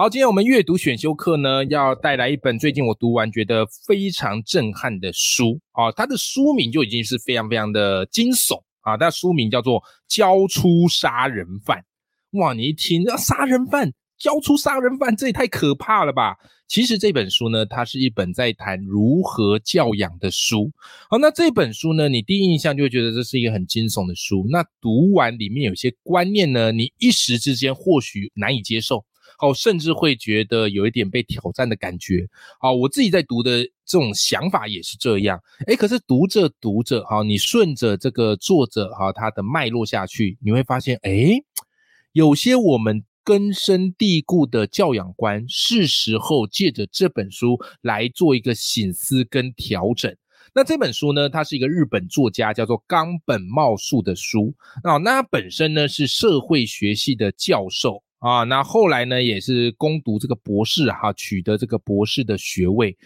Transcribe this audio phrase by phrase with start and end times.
[0.00, 11.84] 好，今天我们阅读选修课呢，要带来一本最近我读完觉得非常震撼的书啊，它的书名就已经是非常非常的惊悚啊，它书名叫做《交出杀人犯》。
[12.40, 16.34] 哇，你一听啊，杀人犯交出杀人犯，这也太可怕了吧！
[16.66, 20.72] 其实这本书呢，它是一本在谈如何教养的书。
[21.10, 24.46] 好，那这本书呢，你第一印象就会觉得这是一个很惊悚的书。
[24.48, 29.04] 那读完里面有些观念呢，你一时之间或许难以接受，
[29.40, 32.28] 哦，甚至会觉得有一点被挑战的感觉。
[32.58, 35.42] 好，我自己在读的这种想法也是这样。
[35.66, 41.42] 诶，可是读着读着，哈，你顺着这个作者哈他的脉络下去，你会发现，诶，
[42.12, 50.14] 有些我们根深蒂固的教养观，是时候借着这本书来做一个醒思跟调整。
[50.52, 54.96] 那这本书呢，它是一个日本作家叫做冈本茂树的书啊。
[54.96, 62.96] 那他本身呢是社会学系的教授啊，那后来呢也是攻读这个博士哈、取得这个博士的学位。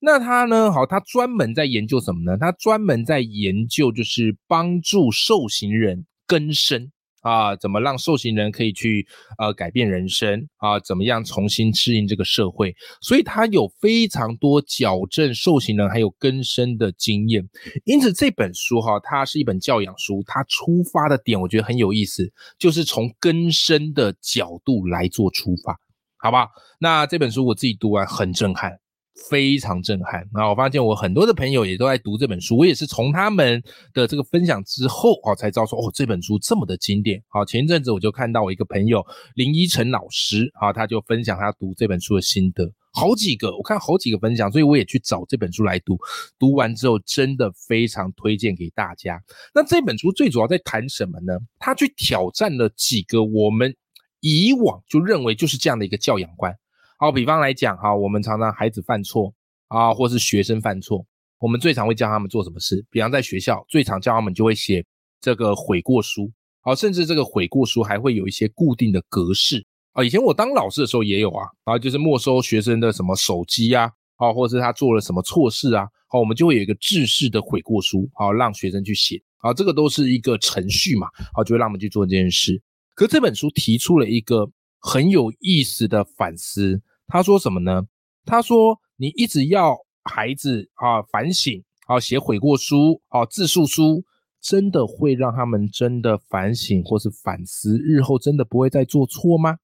[0.00, 2.36] 那他呢，好，他专门在研究什么呢？
[2.36, 6.90] 他专门在研究就是帮助受刑人更生。
[7.22, 9.06] 啊，怎么让受刑人可以去
[9.38, 10.78] 呃改变人生啊？
[10.78, 12.74] 怎么样重新适应这个社会？
[13.00, 17.48] 所以他有非常多矫正受刑人还有更生的经验。
[17.84, 25.78] 因此这本书哈，它是一本教养书，它出发的点我觉得很有意思，就是从更生的角度来做出发，
[26.18, 26.48] 好吧？
[26.78, 28.81] 那这本书我自己读完很震撼。
[29.30, 30.26] 非常震撼。
[30.32, 37.22] 那我发现我很多的朋友也都在读这本书，我也是从他们的这个分享之后啊，才知道说哦，这本书这么的经典。
[37.28, 45.98] 好，前一阵子我就看到我一个朋友林依晨老师啊，他就分享他读这本书的心得，好几个，我看好几个分享，所以我也去找这本书来读。
[46.38, 49.22] 读完之后，真的非常推荐给大家。
[49.54, 51.38] 那这本书最主要在谈什么呢？
[51.58, 53.74] 他去挑战了几个我们
[54.20, 56.56] 以往就认为就是这样的一个教养观。
[57.02, 59.34] 好，比方来讲哈，我们常常孩子犯错
[59.66, 61.04] 啊，或是学生犯错，
[61.40, 62.86] 我们最常会教他们做什么事？
[62.90, 64.86] 比方在学校，最常教他们就会写
[65.20, 66.30] 这个悔过书，
[66.60, 70.04] 好，甚至这个悔过书还会有一些固定的格式啊。
[70.04, 82.62] 以前我当老师的时候也有啊，然后就是没收学生的什么手机啊，啊，或是他做了什么错事啊，好，我们就会有一个制式的悔过书，好，让学生去写，啊，这个都是一个程序嘛，好，就会让我们去做这件事。
[82.94, 84.48] 可这本书提出了一个
[84.78, 86.80] 很有意思的反思。
[87.06, 87.82] 他说什么呢？
[88.24, 94.04] 他说你一直要孩子啊反省啊写悔过书啊自述书，
[94.40, 99.58] 真的会让他们真的反省或是反思，日后真的不会再做错吗？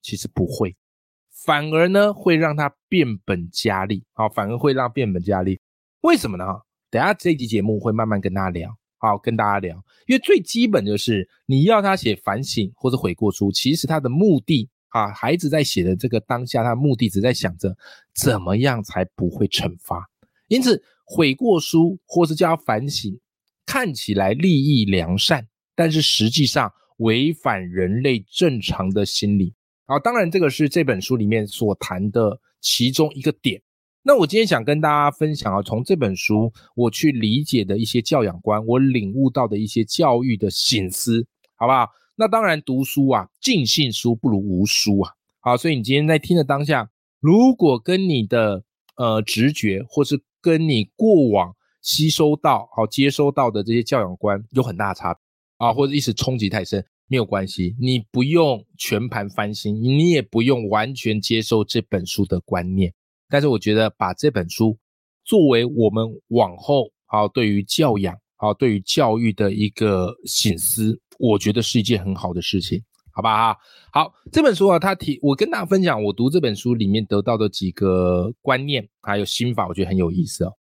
[0.00, 0.74] 其实不会，
[1.44, 5.60] 反而呢会让他变本加厉啊，反而会让变本加厉。
[6.00, 6.44] 为什么呢？
[6.90, 14.68] 等下这集节目会慢慢跟大家聊，好跟大家聊，因为最基本就是你要他写反省或者悔过书，其实他的目的。
[14.88, 17.76] 啊，孩子在写的这个当下，他的目的只在想着
[18.14, 20.08] 怎么样才不会惩罚。
[20.48, 23.18] 因此，悔过书或是叫反省，
[23.66, 29.54] 看起来利益良善，但是实际上违反人类正常的心理。
[29.86, 33.62] 啊，当然这个是这本书里面所谈的其中一个点。
[34.02, 41.88] 那我今天想跟大家分享啊，从这本书我去理解的一些教养观，我领悟到的一些教育的醒思，好不好？
[42.20, 45.12] 那当然，读书啊，尽信书不如无书啊。
[45.38, 46.90] 好，所以你今天在听的当下，
[47.20, 48.64] 如果跟你的
[48.96, 55.20] 呃直觉，或是跟你过往吸收到、好接收到的这些教养观有很大的差别
[55.58, 62.92] 啊，或者一时冲击太深，没有关系，你不用全盘翻新，你也不用完全接受这本书的观念。
[63.28, 64.76] 但是我觉得把这本书
[65.24, 71.00] 作为我们往后好对于教养、好对于教育的一个醒思。
[71.18, 72.82] 我觉得是一件很好的事情，
[73.12, 73.54] 好不好？
[73.92, 80.52] 好，这本书啊，他提我跟大家分享，我读这本书里面得到的几个观念还有心法，我觉得很有意思哦。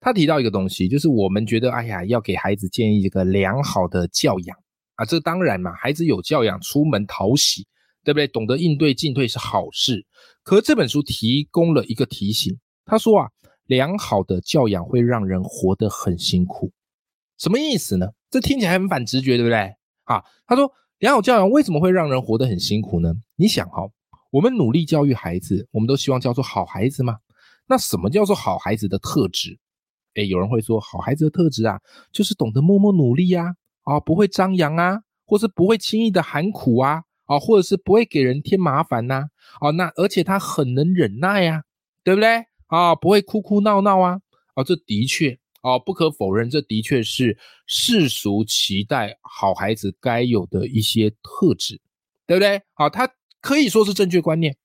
[0.00, 4.56] 他提到一个东西，就是我们觉得，哎呀，要给孩子建立一个良好的教养
[4.96, 7.66] 啊，这当然嘛，孩子有教养，出门讨喜，
[8.04, 8.26] 对不对？
[8.28, 10.06] 懂得应对进退是好事。
[10.42, 13.28] 可这本书提供了一个提醒，他说啊，
[13.66, 16.70] 良好的教养会让人活得很辛苦，
[17.36, 18.06] 什么意思呢？
[18.30, 19.74] 这听起来很反直觉，对不对？
[20.06, 23.14] 啊，他说良好教养为什么会让人活得很辛苦呢？
[23.36, 23.88] 你想哈，
[24.30, 27.18] 我们努力教育孩子，我们都希望教出好孩子吗？
[27.68, 29.58] 那什么叫做好孩子的特质？
[30.14, 31.78] 哎，有人会说，好孩子的特质啊，
[32.12, 39.26] 就是懂得默默努力呀，啊，不会张扬啊，或是不会轻易的喊苦啊，啊，或者是不会给人添麻烦呐，
[39.60, 41.64] 啊，那而且他很能忍耐呀，
[42.02, 42.44] 对不对？
[42.68, 44.20] 啊，不会哭哭闹闹啊，
[44.54, 47.36] 啊，这的确，啊，不可否认，这的确是
[47.66, 51.80] 世俗期待好孩子该有的一些特质，
[52.24, 52.62] 对不对？
[52.72, 53.10] 好，他
[53.40, 54.56] 可以说是正确观念，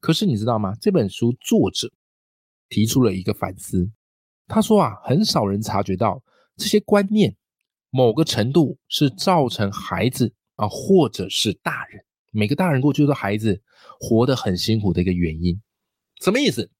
[0.00, 0.74] 可是你知道吗？
[0.80, 1.92] 这本书作者
[2.70, 3.90] 提出了一个反思。
[4.48, 6.22] 他说啊，很少人察觉到
[6.56, 7.36] 这些观念
[7.90, 12.02] 某个程度是造成孩子啊，或者是大人，
[12.32, 13.62] 每个大人过去都孩子
[14.00, 15.60] 活得很辛苦的一个原因。
[16.22, 16.70] 什么意思？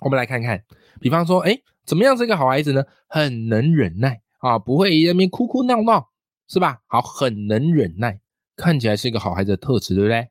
[0.00, 0.64] 我们来看看，
[1.02, 2.84] 比方说，哎，怎么样是一个好孩子呢？
[3.08, 6.08] 很能忍耐啊，不会一边哭哭闹闹，
[6.48, 6.78] 是吧？
[6.86, 8.20] 好，很能忍耐，
[8.54, 10.28] 看起来是一个好孩子的特质，对不对？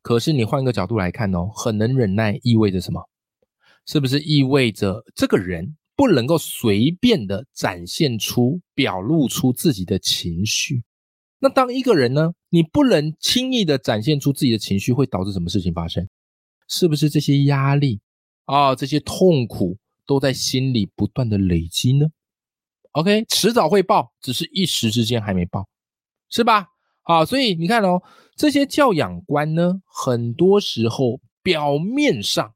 [0.00, 3.02] 可是你换个角度来看哦，很能忍耐意味着什么？
[3.84, 5.76] 是不是意味着这个人？
[5.94, 10.84] 不能够随便的展现出、表露出自己的情绪。
[11.38, 16.08] 那当一个人呢，你不能轻易的展现出自己的情绪，会导致什么事情发生？
[16.66, 18.00] 是不是这些压力
[18.46, 22.06] 啊、这些痛苦都在心里不断的累积呢
[22.92, 25.68] ？OK，迟早会爆，只是一时之间还没爆，
[26.30, 26.68] 是吧？
[27.02, 28.02] 啊，所以你看哦，
[28.36, 32.54] 这些教养观呢，很多时候表面上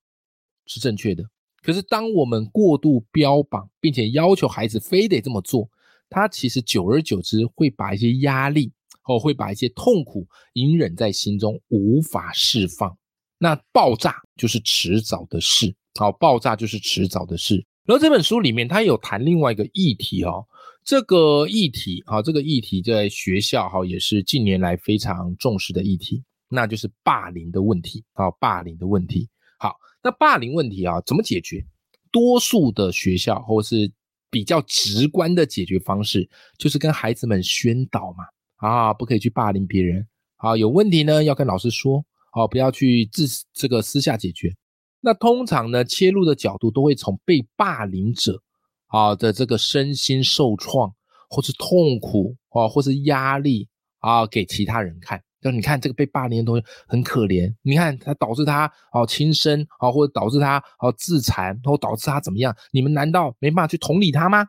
[0.67, 1.25] 是正确的。
[1.61, 5.69] 可是，当我们过度标榜，并且要求孩子非得这么做，
[6.09, 8.73] 他其实久而久之会把一些压力，
[9.05, 12.97] 哦，会把一些痛苦隐忍在心中，无法释放。
[13.37, 17.57] 那爆炸就是迟早的事，好，爆炸就是迟早的事。
[17.85, 20.47] 然后这本书里面，他有谈另外一个议题哦，
[20.85, 29.29] 这个议题，好，这个议题在学校哈也是近年来非常重视的议题，那就是霸凌的问题，啊，霸凌的问题。
[29.59, 31.67] 好，那霸凌问题啊，怎么解决？
[32.13, 33.91] 多数的学校或是
[34.31, 36.29] 比较直观的解决方式，
[36.59, 38.25] 就是跟孩子们宣导嘛，
[38.69, 40.07] 啊，不可以去霸凌别人，
[40.37, 44.55] 啊，有问题呢要跟老师说，啊，不要去自这个私下解决。
[45.01, 48.43] 那通常呢，切入的角度都会从被霸凌者
[48.87, 50.93] 啊的这个身心受创，
[51.29, 53.69] 或是痛苦啊，或是压力
[54.01, 55.23] 啊，给其他人看。
[55.41, 62.53] 就你看这个被霸凌的东西很可怜，你看他导致他哦轻生啊，或者导致他哦自残，或导致他怎么样？
[62.73, 64.45] 你们难道没办法去同理他吗？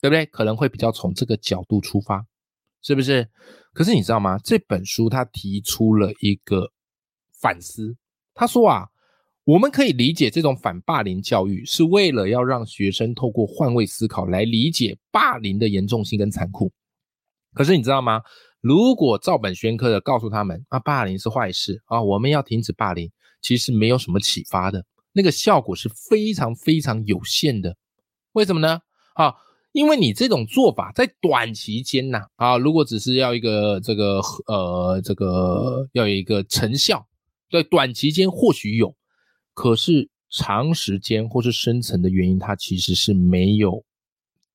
[0.00, 0.24] 对不对？
[0.26, 2.24] 可能会比较从这个角度出发，
[2.80, 3.28] 是不是？
[3.74, 4.38] 可是你知道吗？
[4.38, 6.70] 这本书他提出了一个
[7.40, 7.96] 反思，
[8.32, 8.86] 他说啊，
[9.50, 16.70] 我们可以理解这种反霸凌教育是为了要让学生透过换位思考来理解霸凌的严重性跟残酷。
[17.52, 18.22] 可是你知道吗？
[18.60, 23.10] 如果照本宣科的告诉他们啊，霸凌是坏事啊，我们要停止霸凌，
[23.42, 27.76] 其实没有什么启发的，那个效果是非常非常有限的。
[28.34, 28.78] 为什么呢？
[29.14, 29.34] 啊，
[29.72, 37.04] 因为你这种做法在短期间呐，啊，如果只是要一个这个呃这个要有一个成效，
[37.50, 38.94] 在短期间或许有，
[39.60, 43.84] 可是长时间或是深层的原因，它其实是没有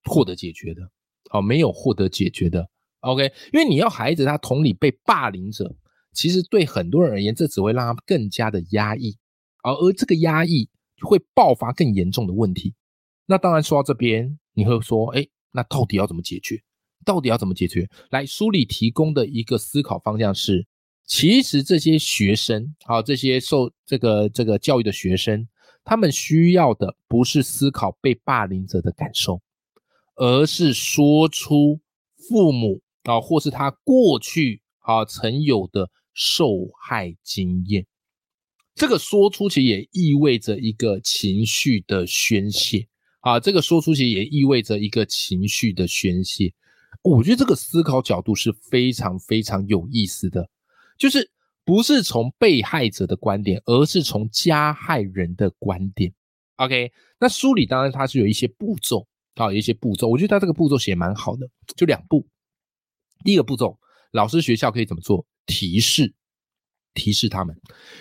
[0.05, 0.81] 获得解决的，
[1.29, 2.67] 哦，没有获得解决的。
[3.01, 5.75] OK，因为你要孩子他同理被霸凌者，
[6.11, 9.15] 其实对很多人而言，这只会让他更加的压抑，
[9.61, 10.67] 而而这个压抑
[11.01, 12.73] 会爆发更严重的问题。
[13.27, 16.63] 那当然说到这边，你会说，哎，那到底要怎么解决？
[17.05, 17.87] 到底要怎么解决？
[18.09, 20.65] 来，书里提供的一个思考方向是，
[21.05, 25.47] 其实这些学生，好，这些受这个这个教育的学生，
[25.83, 29.41] 他们需要的不是思考被霸凌者的感受，
[30.15, 31.79] 而是说出
[32.29, 32.81] 父母。
[33.05, 37.85] 啊，或是他过去啊曾有的受害经验，
[38.73, 42.87] 这个说出其实也意味着一个情绪的宣泄
[43.19, 46.51] 啊，这个说出其实也意味着一个情绪的宣泄。
[47.03, 50.49] 我觉得这个思考角度是非常非常有意思的，
[50.97, 51.29] 就是
[51.63, 56.13] 不是从被害者的观点，而是从加害人的观点。
[56.57, 62.25] OK，那书里当然它是有一些步骤啊，有一些步骤，我觉得它这个步骤写蛮好的，就两步。
[63.23, 63.77] 第一个步骤，
[64.11, 65.25] 老师学校可以怎么做？
[65.45, 66.13] 提示，
[66.93, 67.59] 提示他们。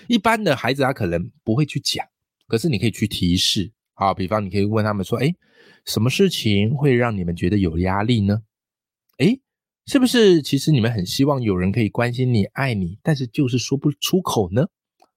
[0.08, 2.06] 一般的孩子他可能不会去讲，
[2.46, 4.14] 可是你可以去提示啊。
[4.14, 5.34] 比方你可以问他们说：“哎，
[5.84, 8.42] 什么事情会让你们觉得有压力呢？
[9.86, 14.66] 是不是其实你们很希望有人可以关心你、爱你，但是就是说不出口呢？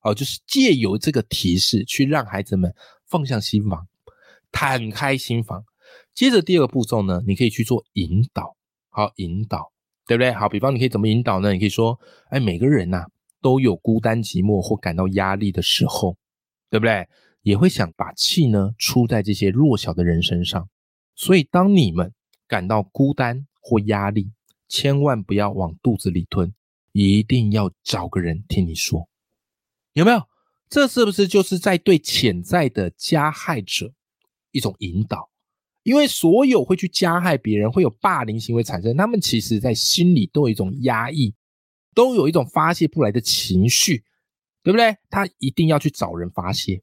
[0.01, 2.73] 哦，就是借由这个提示去让孩子们
[3.05, 3.87] 放下心房，
[4.51, 5.63] 坦开心房。
[6.13, 8.55] 接着第二个步骤呢，你可以去做引导，
[8.89, 9.71] 好，引导。
[10.09, 10.31] 对不对？
[10.31, 11.51] 好，比方你可以怎么引导呢？
[11.51, 13.07] 你可以说，哎，每个人呐
[13.41, 16.15] 都有孤单寂寞或感到压力的时候，
[16.69, 17.05] 对不对？
[17.41, 20.69] 也会想把气呢出在这些弱小的人身上。
[21.13, 22.13] 所以，当你们
[22.47, 24.31] 感到孤单或压力，
[24.67, 26.53] 千万不要往肚子里吞，
[26.91, 29.07] 一定要找个人听你说，
[29.93, 30.21] 有没有？
[30.69, 33.93] 这是不是就是在对潜在的加害者
[34.51, 35.29] 一种引导？
[35.83, 41.33] 因为所有会去加害别人、会有霸凌行为产生，他们其实在心里都有一种压抑，
[41.95, 44.03] 都有一种发泄不来的情绪，
[44.61, 44.97] 对不对？
[45.09, 46.81] 他一定要去找人发泄。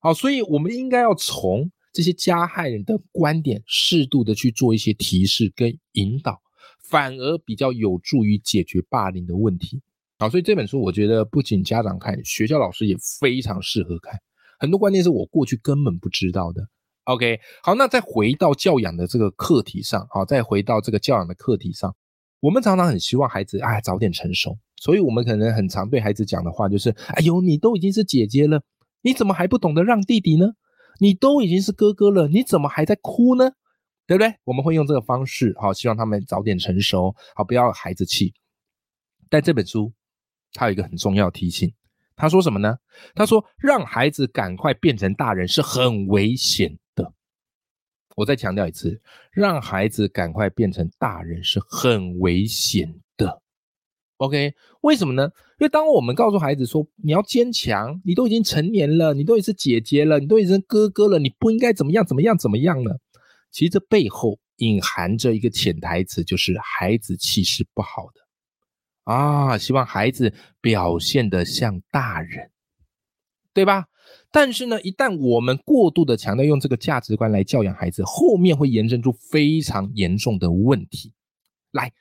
[0.00, 6.42] 好，所以我们应该要从这些加害人的观点，适度的去做一些提示跟引导，
[6.88, 9.80] 反而比较有助于解决霸凌的问题。
[10.18, 14.18] 好，所以这本书我觉得不仅家长看，学校老师也非常适合看，
[14.58, 16.62] 很多观念是我过去根本不知道的。
[17.04, 21.94] OK，好，那再回到教养的这个课题上，好，再回到这个教养的课题上，
[22.40, 28.62] 我们常常很希望孩子哎早点成熟，所以我们可能很常对孩子讲的话就是：哎呦，你都已经是姐姐了，
[29.02, 30.52] 你怎么还不懂得让弟弟呢？
[31.00, 33.50] 你都已经是哥哥了，你怎么还在哭呢？
[34.06, 34.34] 对不对？
[34.44, 38.34] 我们会用这个方式，好，希望他们早点成熟，好，不要孩子气。
[39.30, 39.92] 但这本书
[40.52, 41.72] 它有一个很重要的提醒，
[42.14, 42.76] 他说什么呢？
[43.14, 47.12] 他说让孩子赶快变成大人是很危险的。
[48.14, 49.00] 我再强调一次，
[49.32, 53.42] 让孩子赶快变成大人是很危险的。
[54.18, 55.24] OK，为什么呢？
[55.58, 63.00] 因为当我们告诉孩子说你要坚强，你都已经成年了，你都已经是姐姐了，你都已经哥哥了，你不应该怎么样怎么样怎么样了？
[63.54, 68.20] 其实这背后隐含着一个潜台词，就是孩子气是不好的
[69.04, 72.50] 啊，希望孩子表现得像大人，
[73.52, 73.84] 对吧？
[74.32, 81.12] 但是呢，一旦我们过度的强调用这个价值观来教养孩子，后面会延伸出非常严重的问题。
[81.70, 81.92] 来，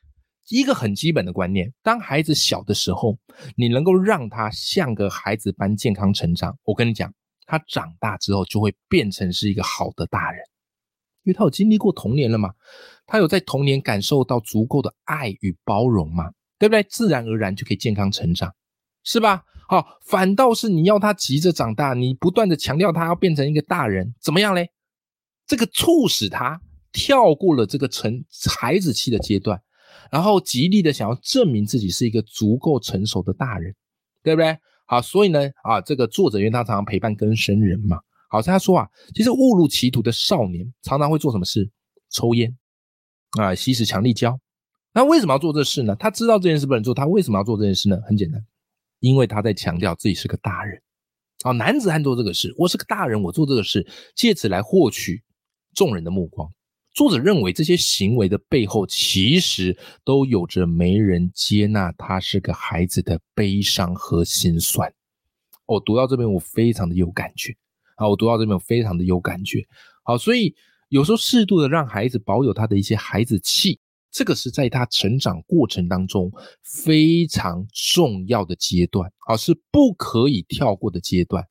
[0.50, 3.20] 一个很基本的观念：当孩子小的时候，
[3.56, 7.14] 你能够让他像个孩子般健康成长，我跟你讲，
[7.46, 10.44] 他长大之后就会变成是一个好的大人，
[11.24, 12.54] 因为他有经历过童年了嘛，
[13.06, 16.84] 他有在童年感受到足够的爱与包容嘛，对不对？
[16.84, 18.54] 自然而然就可以健康成长，
[19.04, 19.44] 是吧？
[19.68, 24.70] 好，反倒是你要他急着长大，你不断的强调他要变成一个大人，怎么样嘞？
[25.48, 26.62] 这个促使他
[26.92, 28.24] 跳过了这个成
[28.60, 29.60] 孩子气的阶段，
[30.12, 33.74] 然后极力的想要证明自己是一个足够成熟的大人，
[34.22, 34.58] 对不对？
[34.86, 38.00] 好，所以呢，啊，这个作者因为他常常陪伴跟生人嘛，
[38.34, 41.70] 好，他说啊，其实误入歧途的少年常常会做什么事？
[42.10, 42.58] 抽烟
[43.40, 44.40] 啊，吸食强力胶。
[44.92, 45.96] 那为什么要做这事呢？
[45.98, 48.02] 他知道这件事不能做，他为什么要做这件事呢？
[48.08, 48.44] 很简单。
[48.98, 50.82] 因为他在强调自己是个大人，
[51.44, 55.22] 啊，男子汉做这个事，我是个大人，我做这个事，借此来获取
[55.76, 56.52] 众人的目光。
[56.96, 64.92] 作者认为这些行为的背后，其实都有着没人接纳他是个孩子的悲伤和心酸。
[65.68, 67.56] 我读到这边，我非常的有感觉。
[67.98, 69.66] 好，我读到这边，我非常的有感觉。
[70.04, 70.54] 好，所以
[70.90, 73.80] 有时候适度的让孩子保有他的一些孩子气。
[74.16, 76.32] 这个是在他成长过程当中
[76.62, 81.44] 非常重要的阶段啊，是不可以跳过的阶段。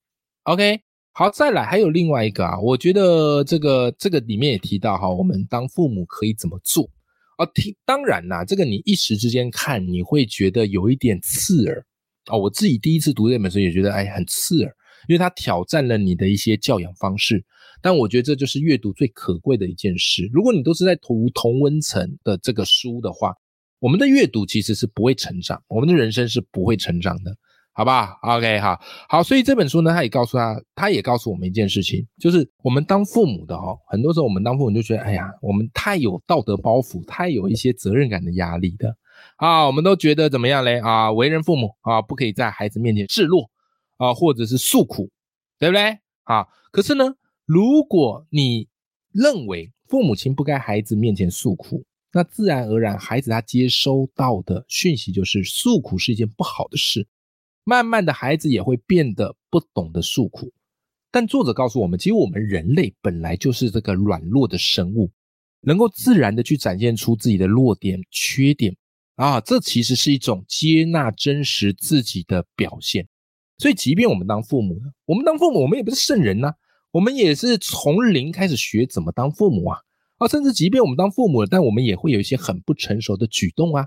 [0.44, 0.80] OK，
[1.10, 6.88] 好，再来还有另外一个啊，我觉得这个这个里面也提到哈，我们当父母可以怎么做
[7.36, 7.44] 啊？
[7.52, 11.84] 听，当然啦，这个你一时之间看你会觉得有一点刺耳
[12.26, 12.36] 啊。
[12.36, 14.72] 我自己第一次读这本书也觉得哎很刺耳，
[15.08, 17.44] 因为它挑战了你的一些教养方式。
[17.80, 20.28] 但我觉得这就是阅读最可贵的一件事。
[20.32, 23.34] 如果你都是在读同温层的这个书的话，
[23.80, 27.36] 我们的阅读其实是不会成长，我们的人生是不会成长的，
[27.72, 29.20] 好吧？OK，好，好。
[29.20, 38.96] 所以这本书呢，他也告诉他，他也告诉我们一件事情，就是我们当父母的哈，很多时候我们当父母就觉得，哎呀，我们太有道德包袱，太有一些责任感的压力的
[39.38, 40.78] 啊，我们都觉得怎么样嘞？
[40.78, 43.50] 啊，为人父母啊，不可以在孩子面前示弱
[44.02, 45.08] 啊，或者是诉苦，
[45.60, 45.96] 对不对？
[46.24, 47.14] 啊，可是呢？
[47.44, 48.68] 如果你
[49.12, 57.06] 认为父母亲不该孩子面前诉苦，那自然而然孩子他接收到的讯息就是诉苦是一件不好的事。
[57.62, 60.52] 慢慢的孩子也会变得不懂得诉苦。
[61.12, 65.12] 但作者告诉我们，其实我们人类本来就是这个软弱的生物，
[65.60, 68.74] 能够自然的去展现出自己的弱点、缺点
[69.14, 73.06] 啊，这其实是一种接纳真实自己的表现。
[73.62, 74.76] 所以，即便我们当父母，
[75.06, 76.52] 我们当父母，我们也不是圣人呐。
[76.90, 79.78] 我们也是从零开始学怎么当父母啊，
[80.18, 83.86] 啊，甚至即便我们当父母，但我们也会有一些很不成熟的举动啊，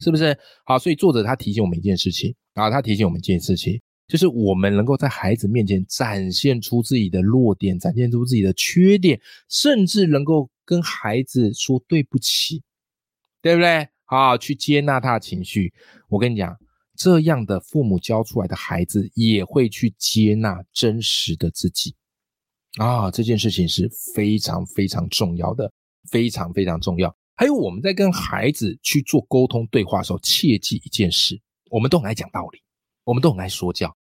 [0.00, 0.36] 是不是？
[0.66, 12.62] 好，所以作者他提醒我们一件事情啊，他提醒我们一件事情，就是我们能够在孩子面前展现出自己的弱点，展现出自己的缺点，甚至能够跟孩子说对不起，
[13.40, 13.88] 对不对？
[14.04, 15.72] 好，去接纳他的情绪。
[16.10, 16.54] 我跟你讲，
[16.96, 21.94] 这样的父母教出来的孩子也会去接纳真实的自己。
[22.78, 25.72] 啊，这件事情是非常非常重要的，
[26.10, 27.14] 非常非常重要。
[27.36, 32.60] 还有我们在跟孩子去做沟通对话的时候，切记一件事：我们都很爱讲道理，
[33.04, 33.96] 我们都很爱说教。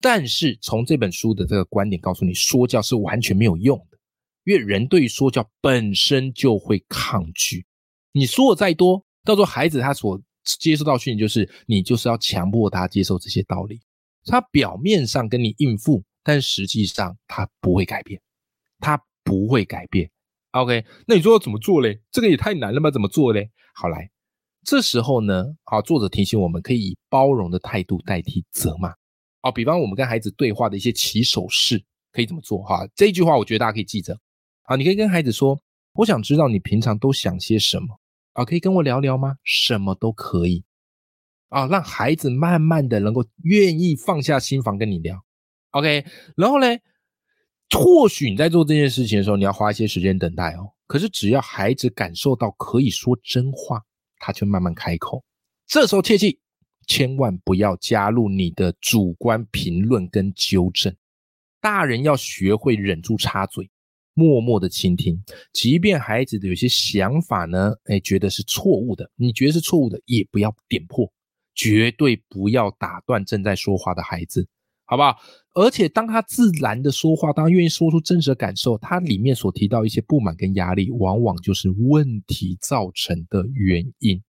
[0.00, 3.98] 但是从这本书的这个观点告诉你，说教是完全没有用的，
[4.44, 7.64] 因为人对于说教本身就会抗拒。
[8.12, 13.80] 你说的再多，到时候孩子他所接受到训练就是你就是要强迫他接受这些道理。
[14.24, 18.20] 他表面上跟你应付，但实际上他不会改变，
[18.78, 20.10] 他不会改变。
[20.52, 22.00] OK，那你说要怎么做嘞？
[22.10, 22.90] 这个也太难了吧？
[22.90, 23.50] 怎么做嘞？
[23.74, 24.10] 好来，
[24.64, 28.94] 这时候呢，好，作者提醒我们可以以包容的态度代替责骂。
[29.40, 31.82] 哦，比方我们跟孩子对话的一些起手式，
[32.12, 32.62] 可以怎么做？
[32.62, 34.16] 哈，这一句话我觉得大家可以记着。
[34.64, 35.58] 啊，你可以跟孩子说
[35.94, 37.98] ：“我想知道你平常都想些什么
[38.32, 38.44] 啊？
[38.44, 39.36] 可以跟我聊聊吗？
[39.44, 40.64] 什么都可以。”
[41.50, 45.22] 啊，让孩子慢慢的能够愿意放下心房跟你聊。
[45.72, 46.04] OK，
[46.36, 46.66] 然后呢？
[47.74, 50.70] 或许你在做这件事情的时候，你要花一些时间等待哦。
[50.86, 53.82] 可是只要孩子感受到可以说真话，
[54.18, 55.24] 他就慢慢开口。
[55.66, 56.38] 这时候切记，
[56.86, 60.94] 千万不要加入你的主观评论跟纠正。
[61.62, 63.70] 大人要学会忍住插嘴，
[64.14, 65.22] 默默的倾听。
[65.52, 71.10] 即便孩子的有些想法呢，哎，觉得是错误的，你觉得是错误的，也不要点破，
[71.54, 74.46] 绝对不要打断正在说话的孩子。
[74.84, 75.16] 好不好？
[75.54, 84.22] 而且当他自然的说话，当愿意说出真实的感受，他里面所提到一些不满跟压力，往往就是问题造成的原因。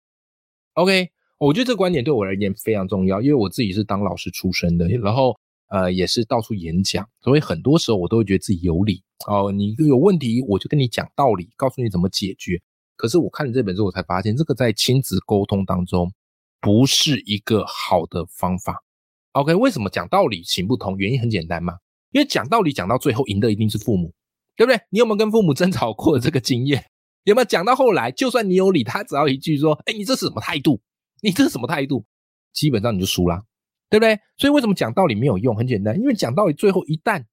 [0.75, 1.09] OK，
[1.39, 5.35] 我觉得这个观点对我而言非常重要，因为我自己是当老师出身的，然后
[5.71, 9.51] 呃也是到处演讲，所以很多时候我都会觉得自己有理哦。
[9.51, 12.61] 你有问题，我就跟你讲道理，告诉你怎么解决。
[12.97, 16.13] 可是我看了这本书，我才发现这个在亲子沟通当中
[16.61, 18.85] 不是一个好的方法。
[19.33, 20.99] OK，为什么讲道理行不通？
[20.99, 21.79] 原因很简单嘛，
[22.11, 24.13] 因为讲道理讲到最后赢的一定是父母，
[24.57, 24.79] 对不对？
[24.91, 26.85] 你有没有跟父母争吵过这个经验？
[27.25, 30.81] 有没有讲到后来，就算你有理，他只要一句说：“哎，你这是什么态度？
[31.23, 32.05] 你这是什么态度？”
[32.53, 33.45] 基本上你就输了，
[33.91, 34.19] 对不对？
[34.39, 35.55] 所以为什么讲道理没有用？
[35.55, 37.25] 很简单，因为讲道理最后一旦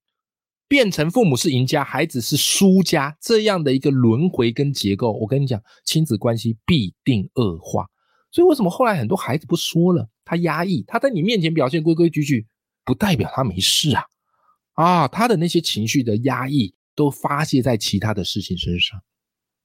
[0.66, 7.86] 变成父母是赢家，孩子是输家这样的一个轮回跟结构，我跟你讲，亲子关系必定恶化。
[8.30, 10.08] 所以为什么后来很多孩子不说了？
[10.24, 12.46] 他压抑，他在你面前表现规规矩矩，
[12.84, 14.02] 不代表他没事啊！
[14.74, 19.00] 啊，他的那些情绪的压抑都发泄在其他的事情身上，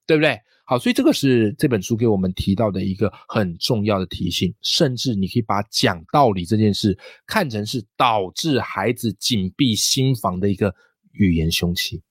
[0.05, 0.37] 对不对？
[0.65, 4.53] 好，所以这个是这本书给我们提到的一个很重要的提醒。
[4.61, 10.73] 甚至你可以把讲道理这件事看成是导致孩子紧闭心房的一个
[11.11, 12.01] 语言凶器。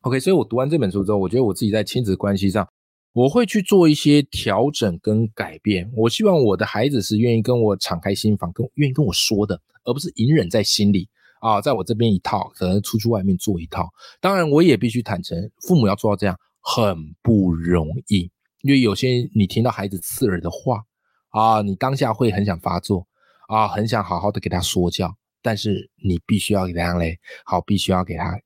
[0.00, 2.66] OK，所以我读完这本书之后，我觉得我自己在亲子关系上。
[3.12, 5.90] 我会去做一些调整跟改变。
[5.96, 11.08] 我希望我的孩子是愿意跟我敞开心房，跟愿意跟我说的，而不是隐忍在心里
[11.40, 13.90] 啊，在我这边一套，可能出去外面做一套。
[14.20, 18.30] 当然，我也必须坦诚，父母要做到这样很不容易，
[18.62, 20.82] 因为有些你听到孩子刺耳的话
[21.30, 23.06] 啊，你当下会很想发作
[23.48, 28.38] 啊，很想好好的给他说教，但是你必须要给他嘞，好，必须要给他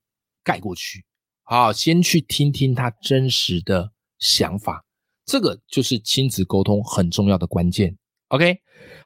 [0.43, 1.05] 盖过去，
[1.43, 3.93] 好，先去听听他真实的。
[4.21, 4.83] 想法，
[5.27, 7.95] 这个就是亲子沟通很重要的关键。
[8.29, 8.57] OK，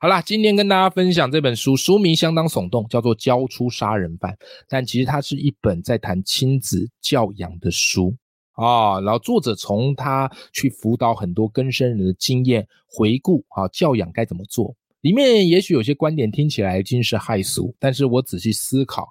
[0.00, 4.32] 好啦，今天跟大家分享这本书，书名相当耸动，叫做《教出杀人犯》，
[4.68, 8.16] 但其实它是一本在谈亲子教养的书
[8.58, 9.00] 啊。
[9.00, 14.74] 然后作者从他去辅导很多更生人的经验回顾啊，教养该怎么做。
[15.00, 19.08] 里面也许有些观点听起来惊世骇俗，但是我仔细思考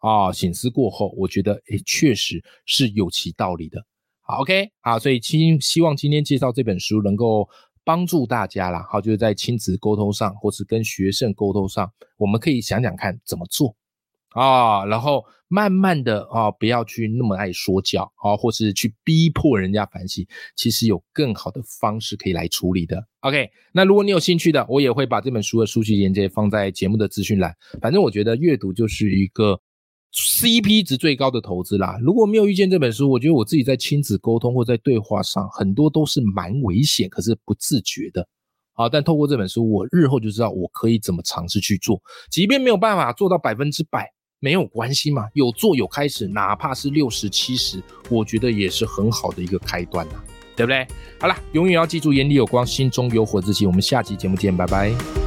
[0.00, 3.82] 啊，醒思过后，我觉得诶，确实是有其道理的。
[4.20, 7.48] 好，OK，好，所以希希望今天介绍这本书能够
[7.82, 8.86] 帮助大家啦。
[8.90, 13.74] 好，就是在亲子沟通上，或是跟学生沟通上，我们可以想想看怎么做
[14.30, 23.04] 啊，然后慢慢的啊，不要去那么爱说教啊，或是去逼迫人家反省，其实有更好的方式可以来处理的。
[23.20, 27.54] OK，那如果你有兴趣的，我也会把这本书的书籍链接放在节目的资讯栏。
[27.80, 29.60] 反正我觉得阅读就是一个。
[30.12, 31.96] CP 值最高的投资啦！
[32.02, 38.26] 如果没有遇见这本书，我觉得我自己在亲子沟通或在对话上，很多都是蛮危险，可是不自觉的。
[38.72, 42.02] 好，但透过这本书，我日后就知道我可以怎么尝试去做。
[42.28, 50.14] 即便没有办法做到百分之百，没有关系嘛，有做有开始，哪怕是六十七十，我觉得也是很好的一个开端呐，
[50.56, 50.86] 对不对？
[51.20, 53.66] 好了，永远要记住，眼里有光，心中有火自己。
[53.66, 55.19] 我们下期节目见，拜拜。